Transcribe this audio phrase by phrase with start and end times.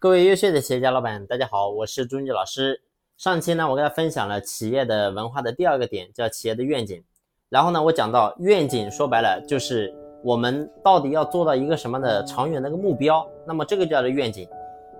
[0.00, 2.80] 各位优秀的企业家老板，大家好，我是朱军老师。
[3.16, 7.02] 上期呢，我给大家分享了企业的文化的第二个点，叫企业的愿景。
[7.48, 9.92] 然后呢，我讲到愿景，说白了就是
[10.22, 13.26] 我们到底要做到一个什么的长远的一个目标。
[13.44, 14.48] 那么这个叫做愿景。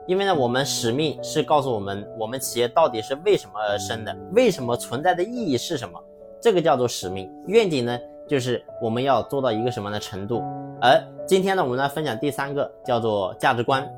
[0.08, 6.02] 因为呢，我们使命是告诉我们，我们企业到底是为什么而生的，为什么存在的意义是什么，
[6.40, 7.32] 这个叫做使命。
[7.46, 7.96] 愿景呢，
[8.26, 10.42] 就是我们要做到一个什么样的程度。
[10.80, 13.88] 而今天呢，我们来分享第三个，叫做价值观。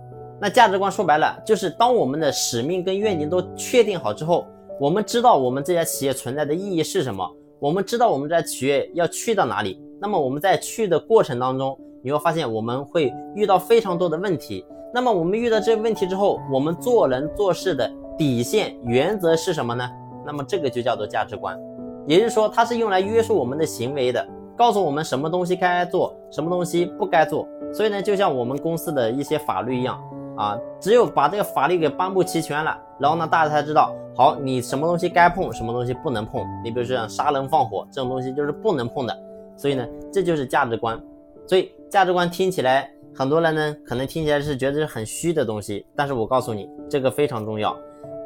[0.40, 4.46] 那价值观说白了，就是当我们的使命跟愿景都确定好之后，
[4.80, 9.78] 我们知道我们这家企业存在的意义是什么，我们知道我们这家企业要去到哪里。
[10.00, 14.64] 那么我们在去的过程当中，你会发现我们会遇到非常多的问题。
[14.94, 19.86] 那么我们遇到这些问题之后，我们做人做事的底线原则是什么呢？
[20.24, 21.58] 那么这个就叫做价值观，
[22.06, 24.26] 也就是说它是用来约束我们的行为的，
[24.56, 27.46] 告诉我们什么东西该做，什么东西不该做。
[27.74, 30.02] 所以呢，就像我们公司的一些法律一样。
[30.36, 36.42] 啊，只有把这个法律给颁布齐全了，然后呢，大家才知道，好，你什么东西该碰，什么东西不能碰。
[36.64, 39.18] 你比如说像杀人放火这种东西就是不能碰的。
[39.56, 40.98] 所以呢，这就是价值观。
[41.46, 47.76] 所以价值观听起来，很多人呢可能听起来是觉得是很虚的东西，但是我告诉你，这个非常重要。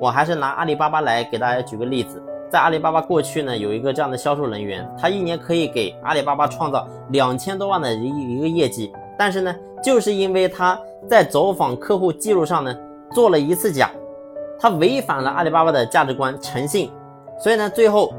[0.01, 10.79] 我还是拿阿里巴巴来给大家举个例子，在阿里巴巴过去呢，有一个这样的销售人员，他一年可以给阿里巴巴创造两千多万的一一个业绩，但是呢，就是因为他。
[11.09, 12.75] 在走访客户记录上呢，
[13.13, 13.91] 做了一次假，
[14.59, 16.91] 他违反了阿里巴巴的价值观诚信，
[17.39, 18.13] 所以呢，最后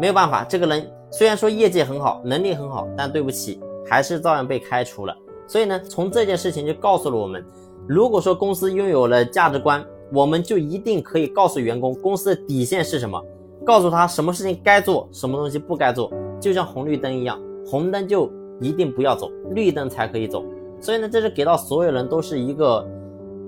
[0.00, 5.16] 没有办法，这个人虽然说业绩很好，能力很好，但对不起，还是照样被开除了。
[5.46, 7.44] 所以呢，从这件事情就告诉了我们，
[7.86, 13.22] 如果说公司拥有了价值观，我们就一定可以告诉员工公司的底线是什么，
[13.64, 20.44] 告诉他什么事情该做，什么东西不该做，就像红绿灯一样，红灯就一定不要走，绿灯才可以走。
[20.80, 22.86] 所以呢，这是给到所有人都是一个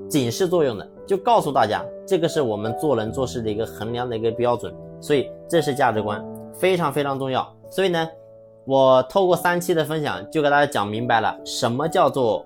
[0.08, 4.74] 警示作用的，就告诉大家，这个是我们做人做事的一个衡量的一个标准。
[5.00, 7.46] 所以这是价值观，非常非常重要。
[7.70, 8.08] 所以呢，
[8.64, 12.44] 我透过三期的分享，就给大家讲明白了什么叫做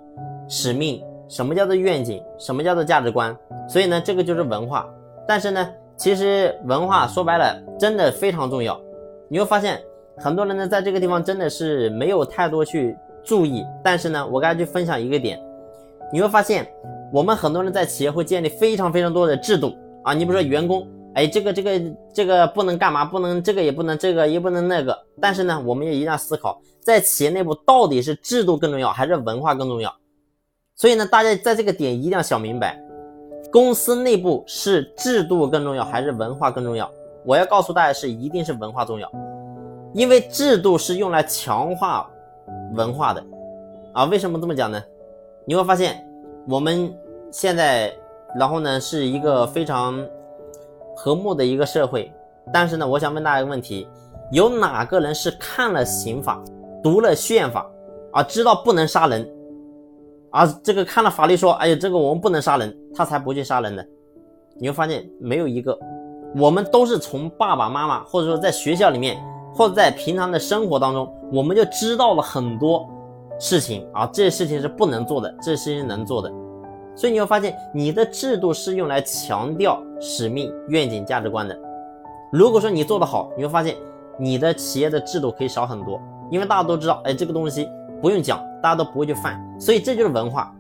[0.49, 3.37] 使命，什么叫做愿景，什么叫做价值观。
[3.69, 4.87] 所以呢，这个就是文化。
[5.27, 8.79] 但是呢，其实文化说白了，真的非常重要。
[9.29, 9.83] 你会发现，
[10.19, 12.95] 很多人呢，在这个地方真的是没有太多去。
[13.25, 15.41] 注意，但是呢，我跟大家去分享一个点，
[16.13, 16.67] 你会发现，
[17.13, 20.13] 我们很多人在企业会建立非常非常多的制度啊。
[20.13, 21.81] 你比如说员工，哎，这个这个
[22.13, 24.97] 这个不能干嘛，不能这个也不能这个也不能那个。
[25.21, 29.95] 但是呢，我们也一定要思考，在企业内部到底是制度更重要还是文化更重要。
[30.77, 32.79] 所以呢，大家在这个点一定要想明白，
[33.51, 36.91] 公司内部是制度更重要还是文化更重要？
[37.25, 39.11] 我要告诉大家是一定是文化重要，
[39.95, 42.11] 因为制度是用来强化。
[42.75, 43.25] 文化的
[43.93, 44.83] 啊，为什么这么讲呢？
[45.47, 46.05] 你会发现
[46.49, 46.93] 我们
[47.31, 47.93] 现在，
[48.35, 49.95] 然后呢是一个非常
[50.97, 52.13] 和睦的一个社会，
[52.53, 53.89] 但是呢，我想问大家一个问题：
[54.33, 56.43] 有哪个人是看了刑法、
[56.83, 57.71] 读了宪法
[58.13, 59.29] 啊，知道不能杀人
[60.31, 60.47] 啊？
[60.63, 63.87] 这个看了法律说，哎呀，这个我们不能杀人，他才不去杀人的？
[64.59, 65.79] 你会发现没有一个，
[66.37, 69.17] 我们都是从爸爸妈妈或者说在学校里面。
[69.55, 72.89] 或者在平常的生活当中，我们就知道了很多
[73.39, 76.31] 事情啊，这些事情是不能做的，这些事情能做的。
[76.97, 81.57] 所以你会发现，你的制度是用来强调使命、愿景、价值观的。
[82.33, 83.77] 如果说你做得好，你会发现
[84.19, 86.01] 你的企业的制度可以少很多，
[86.31, 87.69] 因为大家都知道，哎，这个东西
[88.01, 89.41] 不用讲，大家都不会去犯。
[89.59, 90.55] 所以这就是文化。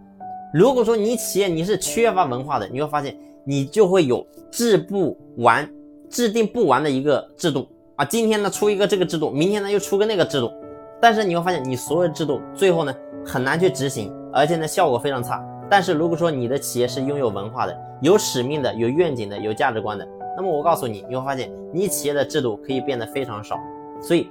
[0.52, 5.68] 如果说你企业你是缺乏文化的，你会发现你就会有制不完、
[6.08, 7.66] 制定不完的一个制度。
[7.96, 10.52] 啊，今天呢出一个这个制度，明天呢又出个那个制度，
[11.00, 12.92] 但是你会发现你所有制度最后呢
[13.24, 15.40] 很难去执行，而且呢效果非常差。
[15.70, 20.04] 但是如果说你的企业是拥有文化的、有使命的、有愿景的、有价值观的，
[20.36, 23.56] 那么我告诉你，你会发现你企业的制度可以变得非常少。
[24.00, 24.28] 所以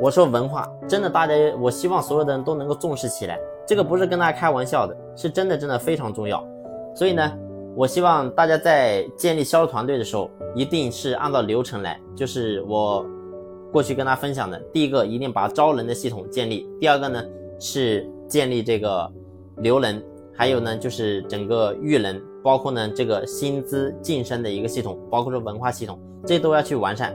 [0.00, 6.44] 我说文化真的，大家我希望所有的人都能够重视起来，这个不是跟大家开玩笑的，是真的真的非常重要。
[6.96, 7.32] 所以呢。
[7.76, 12.00] 我希望大家在建立销售团队的时候，一定是按照流程来。
[12.14, 13.04] 就是我
[13.72, 17.20] 过去跟大家分享的，第一个一定把招人的系统建立；第二个呢
[17.58, 19.10] 是建立这个
[19.56, 20.00] 留人，
[20.32, 27.12] 还有呢就是整个育人，包括呢这个薪资晋升的一个系统，包括说文化系统，这都要去完善。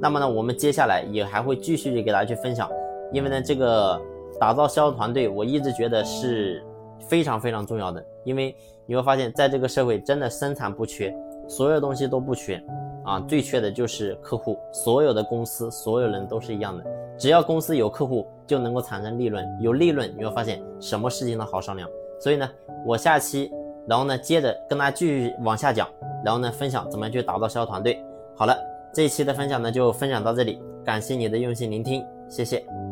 [0.00, 2.68] 那么呢，我们接下来也还会继续给大家去分享，
[3.12, 4.00] 因为呢这个
[4.40, 6.60] 打造销售团队，我一直觉得是。
[7.08, 8.54] 非常非常重要的，因为
[8.86, 11.14] 你会发现在这个社会真的生产不缺，
[11.48, 12.62] 所有东西都不缺
[13.04, 14.56] 啊，最缺的就是客户。
[14.72, 16.84] 所有的公司，所有人都是一样的，
[17.18, 21.88] 只要公司有客户，就能够产生利润，有利润，你会发现什么事情都好商量。
[22.20, 22.48] 所以呢，
[22.86, 23.50] 我下期
[23.86, 25.88] 然后呢，接着跟大家继续往下讲，
[26.24, 28.00] 然后呢，分享怎么样去打造销售团队。
[28.36, 28.56] 好了，
[28.94, 32.91] 这一期的分享呢就分享到这里，感谢你的用心聆听，谢谢。